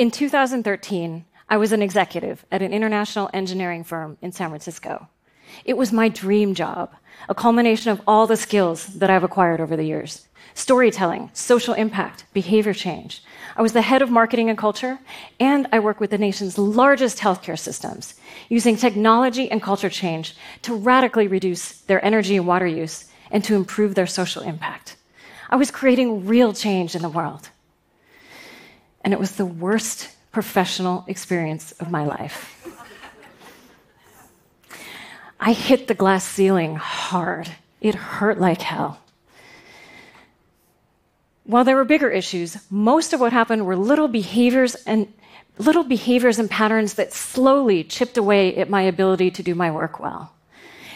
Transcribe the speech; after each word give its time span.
In 0.00 0.10
2013, 0.10 1.26
I 1.50 1.58
was 1.58 1.72
an 1.72 1.82
executive 1.82 2.46
at 2.50 2.62
an 2.62 2.72
international 2.72 3.28
engineering 3.34 3.84
firm 3.84 4.16
in 4.22 4.32
San 4.32 4.48
Francisco. 4.48 5.08
It 5.66 5.76
was 5.76 5.92
my 5.92 6.08
dream 6.08 6.54
job, 6.54 6.94
a 7.28 7.34
culmination 7.34 7.92
of 7.92 8.00
all 8.06 8.26
the 8.26 8.38
skills 8.38 8.86
that 8.86 9.10
I've 9.10 9.24
acquired 9.24 9.60
over 9.60 9.76
the 9.76 9.84
years 9.84 10.26
storytelling, 10.54 11.28
social 11.34 11.74
impact, 11.74 12.24
behavior 12.32 12.72
change. 12.72 13.22
I 13.58 13.60
was 13.60 13.74
the 13.74 13.82
head 13.82 14.00
of 14.00 14.10
marketing 14.10 14.48
and 14.48 14.56
culture, 14.56 14.98
and 15.38 15.68
I 15.70 15.80
work 15.80 16.00
with 16.00 16.08
the 16.08 16.16
nation's 16.16 16.56
largest 16.56 17.18
healthcare 17.18 17.58
systems, 17.58 18.14
using 18.48 18.76
technology 18.76 19.50
and 19.50 19.62
culture 19.62 19.90
change 19.90 20.34
to 20.62 20.74
radically 20.74 21.28
reduce 21.28 21.72
their 21.82 22.02
energy 22.02 22.38
and 22.38 22.46
water 22.46 22.66
use 22.66 23.04
and 23.30 23.44
to 23.44 23.54
improve 23.54 23.94
their 23.94 24.06
social 24.06 24.40
impact. 24.40 24.96
I 25.50 25.56
was 25.56 25.70
creating 25.70 26.26
real 26.26 26.54
change 26.54 26.94
in 26.94 27.02
the 27.02 27.10
world. 27.10 27.50
And 29.02 29.12
it 29.12 29.20
was 29.20 29.32
the 29.32 29.46
worst 29.46 30.08
professional 30.32 31.04
experience 31.08 31.72
of 31.72 31.90
my 31.90 32.04
life. 32.04 32.56
I 35.38 35.52
hit 35.52 35.88
the 35.88 35.94
glass 35.94 36.24
ceiling 36.24 36.76
hard. 36.76 37.50
It 37.80 37.94
hurt 37.94 38.38
like 38.38 38.60
hell. 38.60 39.00
While 41.44 41.64
there 41.64 41.76
were 41.76 41.84
bigger 41.84 42.10
issues, 42.10 42.58
most 42.70 43.12
of 43.12 43.20
what 43.20 43.32
happened 43.32 43.64
were 43.66 43.74
little 43.74 44.06
behaviors 44.06 44.74
and 44.86 45.12
little 45.58 45.82
behaviors 45.82 46.38
and 46.38 46.48
patterns 46.48 46.94
that 46.94 47.12
slowly 47.12 47.82
chipped 47.84 48.16
away 48.16 48.54
at 48.56 48.70
my 48.70 48.82
ability 48.82 49.30
to 49.32 49.42
do 49.42 49.54
my 49.54 49.70
work 49.70 49.98
well. 49.98 50.32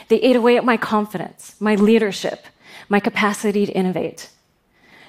They 0.08 0.20
ate 0.20 0.36
away 0.36 0.56
at 0.56 0.64
my 0.64 0.77
confidence, 0.77 1.55
my 1.58 1.74
leadership, 1.74 2.46
my 2.88 3.00
capacity 3.00 3.66
to 3.66 3.72
innovate. 3.72 4.30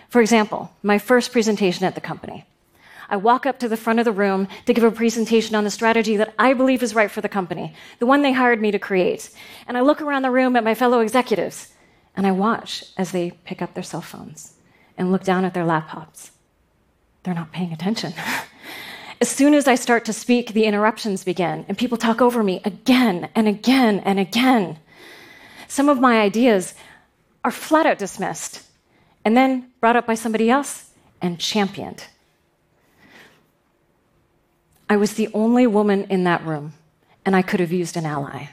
For 0.10 0.22
example, 0.22 0.72
my 0.82 0.98
first 0.98 1.32
presentation 1.32 1.86
at 1.86 1.96
the 1.96 2.02
company. 2.02 2.46
I 3.10 3.18
walk 3.18 3.46
up 3.46 3.60
to 3.60 3.70
the 3.70 3.78
front 3.78 4.00
of 4.00 4.06
the 4.06 4.12
room 4.12 4.48
to 4.66 4.74
give 4.74 4.84
a 4.84 4.92
presentation 4.92 5.56
on 5.56 5.64
the 5.64 5.70
strategy 5.70 6.18
that 6.18 6.34
I 6.40 6.54
believe 6.54 6.84
is 6.84 6.96
right 6.96 7.12
for 7.12 7.22
the 7.22 7.30
company, 7.30 7.74
the 8.00 8.06
one 8.06 8.22
they 8.22 8.34
hired 8.34 8.62
me 8.62 8.72
to 8.72 8.80
create. 8.80 9.30
And 9.68 9.78
I 9.78 9.82
look 9.82 10.02
around 10.02 10.24
the 10.24 10.32
room 10.32 10.56
at 10.56 10.64
my 10.64 10.76
fellow 10.76 11.00
executives 11.00 11.74
and 12.16 12.26
I 12.26 12.32
watch 12.32 12.84
as 12.98 13.12
they 13.12 13.32
pick 13.32 13.62
up 13.62 13.74
their 13.74 13.84
cell 13.84 14.02
phones 14.02 14.54
and 14.98 15.12
look 15.12 15.24
down 15.24 15.46
at 15.46 15.54
their 15.54 15.66
laptops. 15.66 16.32
They're 17.24 17.34
not 17.34 17.52
paying 17.52 17.74
attention. 17.74 18.14
as 19.22 19.30
soon 19.30 19.54
as 19.54 19.68
I 19.68 19.76
start 19.76 20.06
to 20.06 20.14
speak, 20.14 20.54
the 20.54 20.66
interruptions 20.66 21.24
begin, 21.24 21.66
and 21.68 21.78
people 21.78 21.98
talk 21.98 22.22
over 22.22 22.44
me 22.44 22.62
again 22.64 23.30
and 23.36 23.48
again 23.48 24.00
and 24.00 24.20
again. 24.20 24.80
Some 25.68 25.90
of 25.90 26.00
my 26.00 26.22
ideas 26.22 26.74
are 27.44 27.52
flat 27.52 27.86
out 27.86 27.98
dismissed 27.98 28.64
and 29.24 29.36
then 29.36 29.72
brought 29.80 29.96
up 29.96 30.06
by 30.06 30.16
somebody 30.16 30.50
else 30.50 30.92
and 31.22 31.40
championed. 31.40 32.06
I 34.90 34.98
was 34.98 35.14
the 35.14 35.30
only 35.34 35.66
woman 35.66 36.06
in 36.06 36.26
that 36.26 36.46
room, 36.46 36.74
and 37.26 37.36
I 37.36 37.42
could 37.42 37.60
have 37.60 37.72
used 37.72 37.98
an 37.98 38.06
ally. 38.06 38.50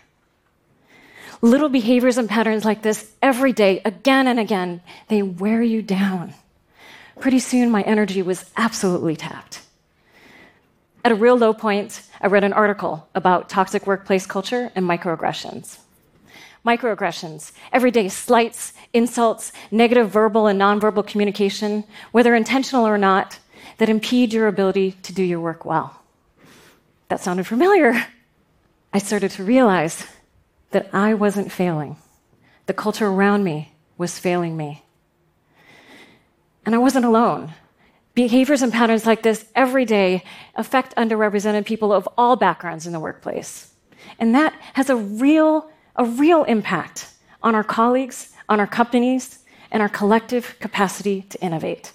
Little 1.42 1.69
behaviors 1.69 2.19
and 2.19 2.28
patterns 2.28 2.64
like 2.64 2.83
this 2.83 3.11
every 3.20 3.52
day, 3.52 3.83
again 3.84 4.28
and 4.28 4.39
again, 4.41 4.80
they 5.08 5.22
wear 5.22 5.61
you 5.61 5.83
down. 5.83 6.33
Pretty 7.20 7.41
soon, 7.41 7.70
my 7.70 7.83
energy 7.83 8.22
was 8.22 8.50
absolutely 8.56 9.16
tapped. 9.16 9.61
At 11.05 11.12
a 11.12 11.16
real 11.16 11.36
low 11.36 11.52
point, 11.52 12.02
I 12.20 12.28
read 12.28 12.44
an 12.44 12.52
article 12.52 13.08
about 13.14 13.48
toxic 13.48 13.86
workplace 13.86 14.24
culture 14.24 14.70
and 14.74 14.86
microaggressions. 14.86 15.78
Microaggressions, 16.64 17.50
everyday 17.72 18.08
slights, 18.08 18.72
insults, 18.92 19.52
negative 19.72 20.11
verbal 20.11 20.46
and 20.46 20.61
nonverbal 20.61 21.05
communication, 21.05 21.83
whether 22.12 22.36
intentional 22.36 22.86
or 22.86 22.98
not, 22.98 23.41
that 23.78 23.89
impede 23.89 24.33
your 24.33 24.46
ability 24.46 24.92
to 25.02 25.12
do 25.12 25.24
your 25.24 25.41
work 25.41 25.64
well. 25.64 26.02
That 27.12 27.20
sounded 27.20 27.46
familiar. 27.46 28.06
I 28.91 28.98
started 28.98 29.33
to 29.33 29.45
realize 29.45 30.06
that 30.70 30.89
I 30.95 31.12
wasn't 31.12 31.52
failing. 31.52 31.98
The 32.64 32.73
culture 32.73 33.06
around 33.06 33.45
me 33.45 33.74
was 33.98 34.18
failing 34.18 34.56
me. 34.56 34.83
And 36.64 36.74
I 36.74 36.78
wasn't 36.78 37.05
alone. 37.05 37.52
Behaviors 38.14 38.62
and 38.62 38.73
patterns 38.73 39.05
like 39.05 39.23
this 39.23 39.45
every 39.55 39.84
day 39.84 40.24
affect 40.55 40.96
underrepresented 40.96 41.67
people 41.67 41.92
of 41.92 42.08
all 42.17 42.34
backgrounds 42.34 42.86
in 42.86 42.95
the 42.95 42.98
workplace. 42.98 43.74
And 44.18 44.34
that 44.34 44.55
has 44.73 44.89
a 44.89 44.96
real, 44.96 45.70
a 45.96 46.06
real 46.06 46.44
impact 46.44 47.12
on 47.42 47.55
our 47.55 47.62
colleagues, 47.62 48.33
on 48.48 48.58
our 48.58 48.67
companies, 48.67 49.40
and 49.70 49.83
our 49.83 49.90
collective 49.90 50.58
capacity 50.61 51.27
to 51.29 51.39
innovate. 51.42 51.92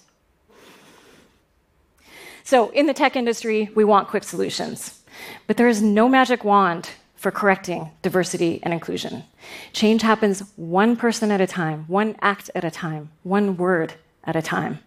So, 2.44 2.70
in 2.70 2.86
the 2.86 2.94
tech 2.94 3.16
industry, 3.16 3.72
we 3.74 3.84
want 3.84 4.10
quick 4.10 4.24
solutions. 4.24 4.97
But 5.46 5.58
there 5.58 5.68
is 5.68 5.82
no 5.82 6.08
magic 6.10 6.44
wand 6.44 6.90
for 7.16 7.32
correcting 7.32 7.90
diversity 8.02 8.60
and 8.64 8.74
inclusion. 8.74 9.24
Change 9.74 10.02
happens 10.02 10.44
one 10.56 10.96
person 10.96 11.32
at 11.32 11.42
a 11.42 11.48
time, 11.48 11.86
one 11.88 12.16
act 12.22 12.50
at 12.54 12.64
a 12.64 12.72
time, 12.72 13.10
one 13.24 13.58
word 13.58 13.94
at 14.24 14.36
a 14.36 14.42
time. 14.42 14.80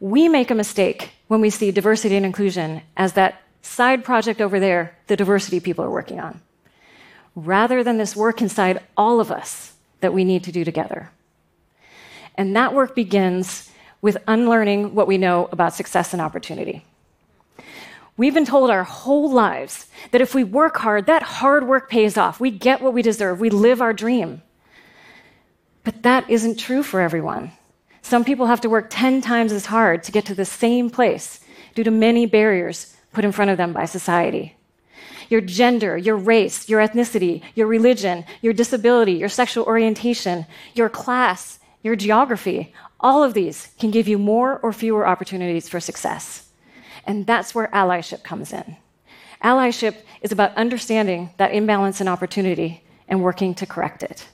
We 0.00 0.28
make 0.28 0.50
a 0.50 0.54
mistake 0.54 1.10
when 1.28 1.42
we 1.42 1.50
see 1.50 1.70
diversity 1.70 2.16
and 2.16 2.24
inclusion 2.24 2.80
as 2.96 3.12
that 3.12 3.42
side 3.62 4.02
project 4.02 4.40
over 4.40 4.58
there 4.58 4.96
the 5.08 5.16
diversity 5.16 5.60
people 5.60 5.84
are 5.84 5.90
working 5.90 6.18
on, 6.18 6.40
rather 7.36 7.84
than 7.84 7.98
this 7.98 8.16
work 8.16 8.40
inside 8.40 8.80
all 8.96 9.20
of 9.20 9.30
us 9.30 9.74
that 10.00 10.14
we 10.14 10.24
need 10.24 10.44
to 10.44 10.52
do 10.52 10.64
together. 10.64 11.10
And 12.36 12.56
that 12.56 12.72
work 12.72 12.94
begins 12.94 13.70
with 14.00 14.16
unlearning 14.26 14.94
what 14.94 15.06
we 15.06 15.18
know 15.18 15.50
about 15.52 15.74
success 15.74 16.14
and 16.14 16.22
opportunity. 16.22 16.84
We've 18.20 18.34
been 18.34 18.44
told 18.44 18.68
our 18.68 18.84
whole 18.84 19.32
lives 19.32 19.86
that 20.10 20.20
if 20.20 20.34
we 20.34 20.44
work 20.44 20.76
hard, 20.76 21.06
that 21.06 21.22
hard 21.22 21.66
work 21.66 21.88
pays 21.88 22.18
off. 22.18 22.38
We 22.38 22.50
get 22.50 22.82
what 22.82 22.92
we 22.92 23.00
deserve. 23.00 23.40
We 23.40 23.48
live 23.48 23.80
our 23.80 23.94
dream. 23.94 24.42
But 25.84 26.02
that 26.02 26.28
isn't 26.28 26.58
true 26.58 26.82
for 26.82 27.00
everyone. 27.00 27.52
Some 28.02 28.26
people 28.26 28.44
have 28.44 28.60
to 28.60 28.68
work 28.68 28.88
10 28.90 29.22
times 29.22 29.52
as 29.52 29.64
hard 29.64 30.02
to 30.02 30.12
get 30.12 30.26
to 30.26 30.34
the 30.34 30.44
same 30.44 30.90
place 30.90 31.40
due 31.74 31.82
to 31.82 31.90
many 31.90 32.26
barriers 32.26 32.94
put 33.14 33.24
in 33.24 33.32
front 33.32 33.52
of 33.52 33.56
them 33.56 33.72
by 33.72 33.86
society. 33.86 34.54
Your 35.30 35.40
gender, 35.40 35.96
your 35.96 36.18
race, 36.18 36.68
your 36.68 36.86
ethnicity, 36.86 37.42
your 37.54 37.68
religion, 37.68 38.26
your 38.42 38.52
disability, 38.52 39.14
your 39.14 39.30
sexual 39.30 39.64
orientation, 39.64 40.44
your 40.74 40.90
class, 40.90 41.58
your 41.82 41.96
geography, 41.96 42.74
all 43.00 43.22
of 43.22 43.32
these 43.32 43.68
can 43.78 43.90
give 43.90 44.06
you 44.06 44.18
more 44.18 44.58
or 44.58 44.74
fewer 44.74 45.08
opportunities 45.08 45.70
for 45.70 45.80
success. 45.80 46.49
And 47.06 47.26
that's 47.26 47.54
where 47.54 47.68
allyship 47.68 48.22
comes 48.22 48.52
in. 48.52 48.76
Allyship 49.42 49.96
is 50.22 50.32
about 50.32 50.54
understanding 50.56 51.30
that 51.38 51.54
imbalance 51.54 52.00
in 52.00 52.08
opportunity 52.08 52.82
and 53.08 53.22
working 53.22 53.54
to 53.54 53.66
correct 53.66 54.02
it. 54.02 54.28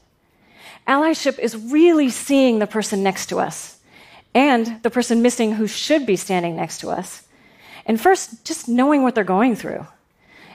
Allyship 0.87 1.39
is 1.39 1.57
really 1.57 2.11
seeing 2.11 2.59
the 2.59 2.67
person 2.67 3.03
next 3.03 3.27
to 3.27 3.39
us 3.39 3.79
and 4.35 4.83
the 4.83 4.91
person 4.91 5.23
missing 5.23 5.53
who 5.53 5.67
should 5.67 6.05
be 6.05 6.17
standing 6.17 6.57
next 6.57 6.79
to 6.79 6.91
us. 6.91 7.27
And 7.87 8.01
first, 8.01 8.45
just 8.45 8.69
knowing 8.69 9.03
what 9.03 9.15
they're 9.15 9.25
going 9.25 9.57
through, 9.57 9.87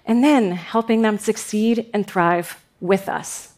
and 0.06 0.24
then 0.24 0.52
helping 0.52 1.02
them 1.02 1.18
succeed 1.18 1.90
and 1.94 2.06
thrive 2.06 2.64
with 2.80 3.08
us. 3.08 3.54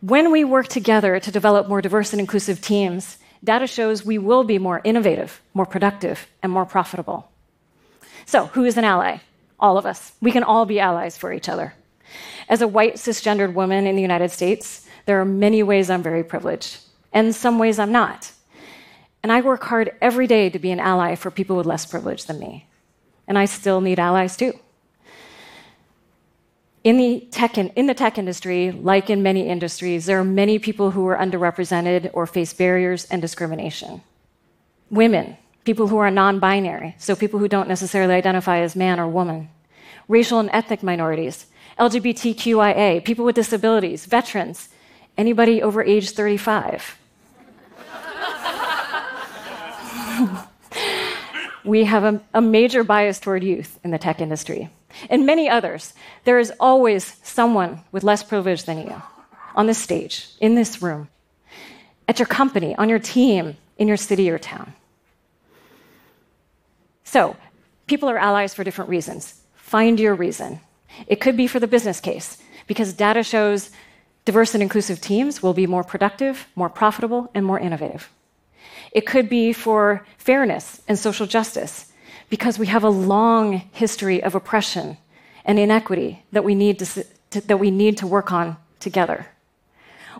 When 0.00 0.30
we 0.30 0.44
work 0.44 0.68
together 0.68 1.18
to 1.18 1.30
develop 1.30 1.68
more 1.68 1.80
diverse 1.80 2.12
and 2.12 2.20
inclusive 2.20 2.60
teams, 2.60 3.18
data 3.44 3.66
shows 3.66 4.04
we 4.04 4.18
will 4.18 4.44
be 4.44 4.58
more 4.58 4.80
innovative, 4.84 5.40
more 5.52 5.66
productive, 5.66 6.26
and 6.42 6.50
more 6.50 6.64
profitable. 6.64 7.30
So, 8.26 8.46
who 8.46 8.64
is 8.64 8.76
an 8.76 8.84
ally? 8.84 9.18
All 9.60 9.78
of 9.78 9.86
us. 9.86 10.12
We 10.20 10.32
can 10.32 10.42
all 10.42 10.64
be 10.64 10.80
allies 10.80 11.16
for 11.16 11.32
each 11.32 11.48
other. 11.48 11.74
As 12.48 12.62
a 12.62 12.68
white 12.68 12.94
cisgendered 12.94 13.54
woman 13.54 13.86
in 13.86 13.96
the 13.96 14.02
United 14.02 14.30
States, 14.30 14.86
there 15.06 15.20
are 15.20 15.24
many 15.24 15.62
ways 15.62 15.90
I'm 15.90 16.02
very 16.02 16.24
privileged, 16.24 16.78
and 17.12 17.34
some 17.34 17.58
ways 17.58 17.78
I'm 17.78 17.92
not. 17.92 18.32
And 19.22 19.32
I 19.32 19.40
work 19.40 19.64
hard 19.64 19.92
every 20.00 20.26
day 20.26 20.50
to 20.50 20.58
be 20.58 20.70
an 20.70 20.80
ally 20.80 21.14
for 21.14 21.30
people 21.30 21.56
with 21.56 21.66
less 21.66 21.86
privilege 21.86 22.26
than 22.26 22.38
me. 22.38 22.66
And 23.26 23.38
I 23.38 23.46
still 23.46 23.80
need 23.80 23.98
allies 23.98 24.36
too. 24.36 24.58
In 26.84 26.98
the, 26.98 27.20
tech 27.30 27.56
in, 27.56 27.70
in 27.70 27.86
the 27.86 27.94
tech 27.94 28.18
industry, 28.18 28.70
like 28.70 29.08
in 29.08 29.22
many 29.22 29.48
industries, 29.48 30.04
there 30.04 30.20
are 30.20 30.24
many 30.24 30.58
people 30.58 30.90
who 30.90 31.06
are 31.06 31.16
underrepresented 31.16 32.10
or 32.12 32.26
face 32.26 32.52
barriers 32.52 33.06
and 33.06 33.22
discrimination. 33.22 34.02
Women, 34.90 35.38
people 35.64 35.88
who 35.88 35.96
are 35.96 36.10
non 36.10 36.38
binary, 36.38 36.94
so 36.98 37.16
people 37.16 37.40
who 37.40 37.48
don't 37.48 37.68
necessarily 37.68 38.12
identify 38.12 38.58
as 38.58 38.76
man 38.76 39.00
or 39.00 39.08
woman. 39.08 39.48
Racial 40.08 40.38
and 40.38 40.50
ethnic 40.52 40.82
minorities, 40.82 41.46
LGBTQIA, 41.78 43.02
people 43.02 43.24
with 43.24 43.34
disabilities, 43.34 44.04
veterans, 44.04 44.68
anybody 45.16 45.62
over 45.62 45.82
age 45.82 46.10
35. 46.10 46.98
we 51.64 51.84
have 51.84 52.04
a, 52.04 52.20
a 52.34 52.42
major 52.42 52.84
bias 52.84 53.18
toward 53.18 53.42
youth 53.42 53.80
in 53.82 53.90
the 53.90 53.98
tech 53.98 54.20
industry 54.20 54.68
and 55.10 55.26
many 55.26 55.48
others, 55.48 55.94
there 56.24 56.38
is 56.38 56.52
always 56.60 57.16
someone 57.22 57.80
with 57.92 58.04
less 58.04 58.22
privilege 58.22 58.64
than 58.64 58.78
you 58.78 59.02
on 59.54 59.66
this 59.66 59.78
stage, 59.78 60.28
in 60.40 60.54
this 60.54 60.82
room, 60.82 61.08
at 62.08 62.18
your 62.18 62.26
company, 62.26 62.74
on 62.76 62.88
your 62.88 62.98
team, 62.98 63.56
in 63.78 63.88
your 63.88 63.96
city 63.96 64.30
or 64.30 64.38
town. 64.38 64.72
So, 67.04 67.36
people 67.86 68.08
are 68.08 68.18
allies 68.18 68.54
for 68.54 68.64
different 68.64 68.90
reasons. 68.90 69.40
Find 69.54 70.00
your 70.00 70.14
reason. 70.14 70.60
It 71.06 71.20
could 71.20 71.36
be 71.36 71.46
for 71.46 71.60
the 71.60 71.66
business 71.66 72.00
case, 72.00 72.38
because 72.66 72.92
data 72.92 73.22
shows 73.22 73.70
diverse 74.24 74.54
and 74.54 74.62
inclusive 74.62 75.00
teams 75.00 75.42
will 75.42 75.54
be 75.54 75.66
more 75.66 75.84
productive, 75.84 76.46
more 76.56 76.70
profitable, 76.70 77.30
and 77.34 77.44
more 77.44 77.58
innovative. 77.58 78.10
It 78.92 79.06
could 79.06 79.28
be 79.28 79.52
for 79.52 80.06
fairness 80.18 80.80
and 80.88 80.98
social 80.98 81.26
justice, 81.26 81.92
because 82.34 82.58
we 82.58 82.66
have 82.66 82.82
a 82.82 82.90
long 82.90 83.62
history 83.70 84.20
of 84.20 84.34
oppression 84.34 84.96
and 85.44 85.56
inequity 85.56 86.24
that 86.32 86.42
we 86.42 86.52
need 86.52 86.80
to, 86.80 87.04
to 87.30 87.40
that 87.42 87.58
we 87.58 87.70
need 87.70 87.96
to 87.96 88.08
work 88.08 88.32
on 88.32 88.56
together. 88.80 89.28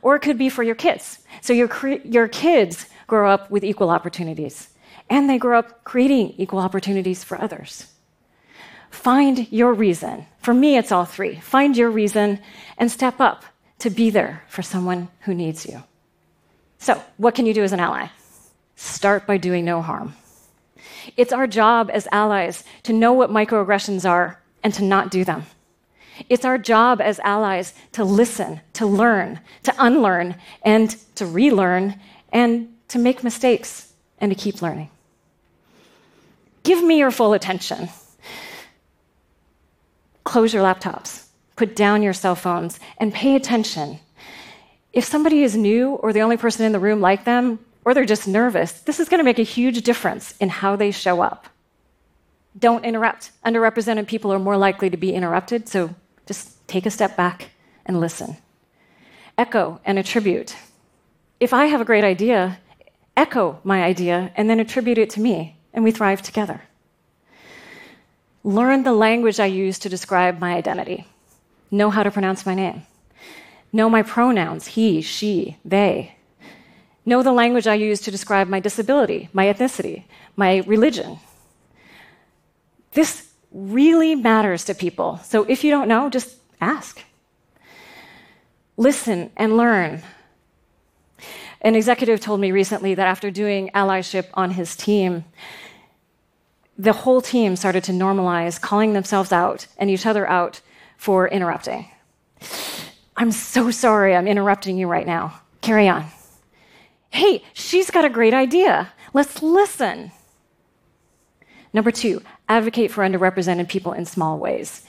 Or 0.01 0.15
it 0.15 0.21
could 0.21 0.39
be 0.39 0.49
for 0.49 0.63
your 0.63 0.77
kids. 0.77 1.19
So 1.41 1.53
your, 1.53 1.69
your 2.05 2.29
kids 2.29 2.87
grow 3.09 3.29
up 3.29 3.51
with 3.51 3.65
equal 3.65 3.91
opportunities, 3.91 4.69
and 5.11 5.29
they 5.29 5.39
grow 5.39 5.59
up 5.59 5.83
creating 5.83 6.35
equal 6.39 6.61
opportunities 6.61 7.25
for 7.25 7.37
others. 7.43 7.89
Find 8.93 9.51
your 9.53 9.73
reason. 9.75 10.27
For 10.39 10.55
me, 10.55 10.77
it's 10.77 10.93
all 10.93 11.07
three. 11.07 11.41
Find 11.41 11.77
your 11.77 11.91
reason 11.91 12.39
and 12.79 12.93
step 12.93 13.21
up 13.21 13.45
to 13.81 13.91
be 13.91 14.11
there 14.11 14.45
for 14.47 14.63
someone 14.63 15.09
who 15.23 15.35
needs 15.35 15.67
you. 15.67 15.83
So, 16.79 17.03
what 17.17 17.35
can 17.35 17.45
you 17.45 17.55
do 17.55 17.65
as 17.65 17.73
an 17.73 17.81
ally? 17.81 18.07
Start 18.77 19.27
by 19.27 19.37
doing 19.37 19.65
no 19.65 19.83
harm. 19.83 20.15
It's 21.17 21.33
our 21.33 21.47
job 21.47 21.91
as 21.93 22.09
allies 22.13 22.65
to 22.85 22.93
know 22.93 23.13
what 23.13 23.31
microaggressions 23.31 24.09
are 24.09 24.41
and 24.63 24.73
to 24.75 24.83
not 24.83 25.11
do 25.11 25.25
them. 25.25 25.45
It's 26.29 26.45
our 26.45 26.59
job 26.59 27.01
as 27.01 27.19
allies 27.21 27.75
to 27.93 28.05
listen, 28.05 28.61
to 28.75 28.87
learn, 28.87 29.41
to 29.65 29.75
unlearn, 29.79 30.37
and 30.63 30.91
to 31.17 31.27
relearn, 31.27 31.99
and 32.33 32.75
to 32.89 32.99
make 32.99 33.25
mistakes 33.25 33.93
and 34.19 34.31
to 34.31 34.37
keep 34.37 34.63
learning. 34.63 34.91
Give 36.63 36.83
me 36.83 36.99
your 36.99 37.11
full 37.11 37.33
attention. 37.33 37.89
Close 40.25 40.55
your 40.55 40.63
laptops, 40.63 41.27
put 41.57 41.77
down 41.77 42.03
your 42.03 42.13
cell 42.13 42.35
phones, 42.35 42.81
and 42.99 43.13
pay 43.13 43.37
attention. 43.37 43.99
If 44.93 45.05
somebody 45.05 45.43
is 45.43 45.57
new 45.57 45.95
or 45.95 46.13
the 46.13 46.21
only 46.21 46.37
person 46.37 46.65
in 46.65 46.73
the 46.73 46.79
room 46.79 47.01
like 47.01 47.25
them, 47.25 47.59
or 47.85 47.95
they're 47.95 48.05
just 48.05 48.27
nervous, 48.27 48.73
this 48.73 49.01
is 49.01 49.09
going 49.09 49.19
to 49.19 49.25
make 49.25 49.39
a 49.39 49.43
huge 49.43 49.83
difference 49.83 50.35
in 50.39 50.49
how 50.49 50.77
they 50.77 50.91
show 50.91 51.21
up. 51.21 51.47
Don't 52.59 52.85
interrupt. 52.85 53.33
Underrepresented 53.45 54.07
people 54.07 54.33
are 54.33 54.39
more 54.39 54.57
likely 54.57 54.89
to 54.91 54.97
be 54.97 55.15
interrupted, 55.15 55.69
so 55.69 55.95
just 56.27 56.67
take 56.69 56.87
a 56.87 56.91
step 56.91 57.17
back 57.17 57.51
and 57.85 58.01
listen. 58.01 58.37
Echo 59.37 59.81
and 59.85 59.99
attribute. 59.99 60.57
If 61.41 61.53
I 61.53 61.67
have 61.67 61.81
a 61.81 61.85
great 61.85 62.05
idea, 62.05 62.59
echo 63.17 63.61
my 63.65 63.83
idea 63.83 64.33
and 64.37 64.49
then 64.49 64.61
attribute 64.61 64.99
it 64.99 65.11
to 65.11 65.21
me, 65.21 65.57
and 65.73 65.85
we 65.85 65.91
thrive 65.91 66.23
together. 66.23 66.63
Learn 68.45 68.83
the 68.83 68.93
language 68.93 69.41
I 69.41 69.47
use 69.47 69.79
to 69.81 69.89
describe 69.89 70.39
my 70.39 70.55
identity. 70.55 71.07
Know 71.71 71.91
how 71.91 72.03
to 72.03 72.11
pronounce 72.11 72.47
my 72.47 72.55
name. 72.55 72.83
Know 73.73 73.91
my 73.91 74.03
pronouns 74.03 74.69
he, 74.69 75.01
she, 75.01 75.57
they. 75.65 76.15
Know 77.07 77.23
the 77.23 77.33
language 77.33 77.67
I 77.67 77.75
use 77.75 78.01
to 78.03 78.11
describe 78.11 78.49
my 78.49 78.61
disability, 78.61 79.29
my 79.33 79.47
ethnicity, 79.47 80.05
my 80.37 80.59
religion. 80.67 81.19
This 82.93 83.31
really 83.53 84.15
matters 84.15 84.65
to 84.65 84.75
people. 84.75 85.19
So 85.25 85.45
if 85.45 85.65
you 85.65 85.71
don't 85.71 85.89
know, 85.89 86.09
just 86.09 86.37
ask. 86.61 87.03
Listen 88.77 89.31
and 89.37 89.57
learn. 89.57 90.03
An 91.61 91.75
executive 91.75 92.21
told 92.21 92.41
me 92.41 92.53
recently 92.53 92.95
that 92.95 93.07
after 93.07 93.31
doing 93.31 93.71
allyship 93.75 94.27
on 94.35 94.51
his 94.51 94.77
team, 94.77 95.25
the 96.77 96.93
whole 96.93 97.21
team 97.21 97.57
started 97.57 97.85
to 97.85 97.93
normalize 97.93 98.61
calling 98.61 98.93
themselves 98.93 99.33
out 99.33 99.67
and 99.79 99.89
each 99.89 100.07
other 100.07 100.29
out 100.29 100.61
for 100.97 101.29
interrupting. 101.29 101.87
I'm 103.17 103.31
so 103.31 103.71
sorry 103.71 104.17
I'm 104.17 104.27
interrupting 104.27 104.77
you 104.77 104.89
right 104.89 105.07
now. 105.07 105.41
Carry 105.61 105.89
on. 105.89 106.07
Hey, 107.15 107.45
she's 107.53 107.93
got 107.93 108.05
a 108.05 108.11
great 108.11 108.35
idea. 108.35 108.93
Let's 109.13 109.41
listen. 109.41 110.11
Number 111.73 111.93
two, 111.93 112.23
advocate 112.49 112.91
for 112.91 113.05
underrepresented 113.05 113.69
people 113.69 113.93
in 113.93 114.05
small 114.05 114.37
ways. 114.37 114.85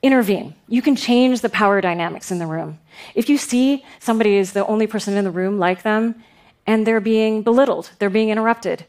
Intervene. 0.00 0.54
You 0.68 0.80
can 0.80 0.94
change 0.94 1.40
the 1.40 1.48
power 1.48 1.80
dynamics 1.80 2.30
in 2.30 2.38
the 2.38 2.46
room. 2.46 2.78
If 3.16 3.28
you 3.28 3.36
see 3.36 3.84
somebody 3.98 4.36
is 4.36 4.52
the 4.52 4.64
only 4.64 4.86
person 4.86 5.16
in 5.16 5.24
the 5.24 5.30
room 5.32 5.58
like 5.58 5.82
them 5.82 6.22
and 6.68 6.86
they're 6.86 7.00
being 7.00 7.42
belittled, 7.42 7.90
they're 7.98 8.10
being 8.10 8.28
interrupted, 8.28 8.84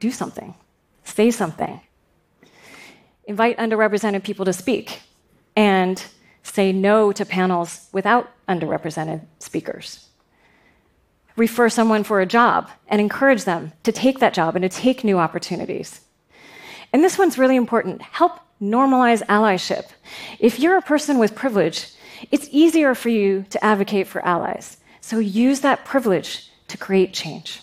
do 0.00 0.10
something. 0.10 0.54
Say 1.04 1.30
something. 1.30 1.82
Invite 3.26 3.58
underrepresented 3.58 4.22
people 4.22 4.46
to 4.46 4.54
speak 4.54 5.02
and 5.54 6.02
say 6.42 6.72
no 6.72 7.12
to 7.12 7.26
panels 7.26 7.90
without 7.92 8.30
underrepresented 8.48 9.20
speakers. 9.38 10.08
Refer 11.36 11.68
someone 11.68 12.04
for 12.04 12.20
a 12.20 12.26
job 12.26 12.70
and 12.88 13.00
encourage 13.00 13.44
them 13.44 13.72
to 13.84 13.92
take 13.92 14.18
that 14.18 14.34
job 14.34 14.54
and 14.56 14.62
to 14.62 14.68
take 14.68 15.04
new 15.04 15.18
opportunities. 15.18 16.00
And 16.92 17.02
this 17.02 17.18
one's 17.18 17.38
really 17.38 17.56
important. 17.56 18.02
Help 18.02 18.38
normalize 18.60 19.24
allyship. 19.26 19.86
If 20.38 20.60
you're 20.60 20.76
a 20.76 20.82
person 20.82 21.18
with 21.18 21.34
privilege, 21.34 21.88
it's 22.30 22.48
easier 22.52 22.94
for 22.94 23.08
you 23.08 23.44
to 23.50 23.64
advocate 23.64 24.06
for 24.06 24.24
allies. 24.24 24.76
So 25.00 25.18
use 25.18 25.60
that 25.60 25.84
privilege 25.84 26.50
to 26.68 26.78
create 26.78 27.12
change. 27.12 27.62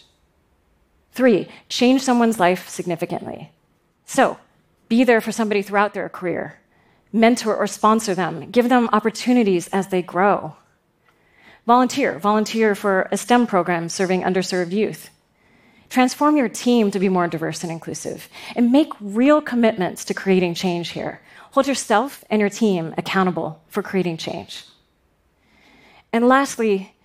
Three, 1.13 1.47
change 1.69 2.01
someone's 2.01 2.39
life 2.39 2.67
significantly. 2.67 3.51
So 4.05 4.37
be 4.89 5.03
there 5.03 5.21
for 5.21 5.31
somebody 5.31 5.61
throughout 5.61 5.93
their 5.93 6.09
career. 6.09 6.59
Mentor 7.13 7.55
or 7.55 7.67
sponsor 7.67 8.13
them. 8.13 8.51
Give 8.51 8.69
them 8.69 8.89
opportunities 8.91 9.67
as 9.69 9.87
they 9.87 10.01
grow. 10.01 10.55
Volunteer. 11.69 12.17
Volunteer 12.17 12.73
for 12.73 13.07
a 13.11 13.15
STEM 13.15 13.45
program 13.45 13.89
serving 13.89 14.23
underserved 14.23 14.71
youth. 14.71 15.11
Transform 15.91 16.35
your 16.35 16.49
team 16.49 16.89
to 16.89 16.97
be 16.97 17.09
more 17.09 17.27
diverse 17.27 17.61
and 17.61 17.71
inclusive, 17.71 18.27
and 18.55 18.71
make 18.71 18.91
real 18.99 19.39
commitments 19.39 20.05
to 20.05 20.15
creating 20.15 20.55
change 20.55 20.89
here. 20.89 21.21
Hold 21.51 21.67
yourself 21.67 22.23
and 22.31 22.39
your 22.39 22.49
team 22.49 22.95
accountable 22.97 23.61
for 23.67 23.83
creating 23.83 24.17
change. 24.17 24.65
And 26.11 26.27
lastly, 26.27 26.95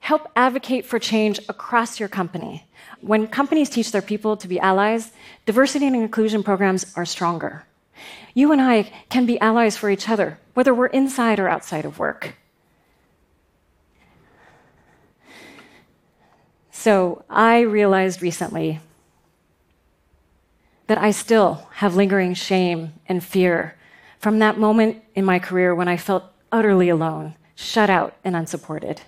help 0.00 0.30
advocate 0.36 0.84
for 0.84 0.98
change 0.98 1.40
across 1.48 1.98
your 1.98 2.10
company. 2.10 2.66
When 3.00 3.26
companies 3.26 3.70
teach 3.70 3.92
their 3.92 4.02
people 4.02 4.36
to 4.36 4.46
be 4.46 4.60
allies, 4.60 5.10
diversity 5.46 5.86
and 5.86 5.96
inclusion 5.96 6.42
programs 6.42 6.84
are 6.96 7.06
stronger. 7.06 7.64
You 8.34 8.52
and 8.52 8.60
I 8.60 8.92
can 9.08 9.24
be 9.24 9.40
allies 9.40 9.78
for 9.78 9.88
each 9.88 10.10
other, 10.10 10.38
whether 10.52 10.74
we're 10.74 10.88
inside 11.00 11.40
or 11.40 11.48
outside 11.48 11.86
of 11.86 11.98
work. 11.98 12.34
So 16.82 17.24
I 17.30 17.60
realized 17.60 18.22
recently 18.22 18.80
that 20.88 20.98
I 20.98 21.12
still 21.12 21.68
have 21.74 21.94
lingering 21.94 22.34
shame 22.34 22.94
and 23.06 23.22
fear 23.22 23.76
from 24.18 24.40
that 24.40 24.58
moment 24.58 25.00
in 25.14 25.24
my 25.24 25.38
career 25.38 25.76
when 25.76 25.86
I 25.86 25.96
felt 25.96 26.24
utterly 26.50 26.88
alone, 26.88 27.36
shut 27.54 27.88
out, 27.88 28.16
and 28.24 28.34
unsupported. 28.34 29.00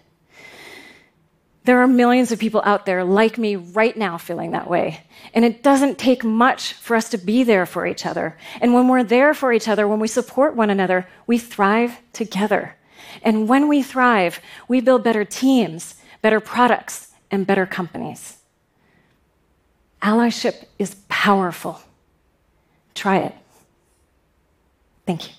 There 1.64 1.80
are 1.80 1.88
millions 1.88 2.30
of 2.30 2.38
people 2.38 2.62
out 2.64 2.86
there 2.86 3.02
like 3.02 3.38
me 3.38 3.56
right 3.56 3.96
now 3.96 4.18
feeling 4.18 4.52
that 4.52 4.70
way. 4.70 5.00
And 5.34 5.44
it 5.44 5.64
doesn't 5.64 5.98
take 5.98 6.22
much 6.22 6.74
for 6.74 6.94
us 6.94 7.08
to 7.08 7.18
be 7.18 7.42
there 7.42 7.66
for 7.66 7.88
each 7.88 8.06
other. 8.06 8.38
And 8.60 8.72
when 8.72 8.86
we're 8.86 9.02
there 9.02 9.34
for 9.34 9.52
each 9.52 9.66
other, 9.66 9.88
when 9.88 9.98
we 9.98 10.06
support 10.06 10.54
one 10.54 10.70
another, 10.70 11.08
we 11.26 11.38
thrive 11.38 11.98
together. 12.12 12.76
And 13.20 13.48
when 13.48 13.66
we 13.66 13.82
thrive, 13.82 14.38
we 14.68 14.80
build 14.80 15.02
better 15.02 15.24
teams, 15.24 15.96
better 16.22 16.38
products, 16.38 17.10
and 17.34 17.46
better 17.46 17.66
companies. 17.66 18.38
Allyship 20.00 20.64
is 20.78 20.96
powerful. 21.08 21.80
Try 22.94 23.18
it. 23.18 23.34
Thank 25.04 25.28
you. 25.28 25.34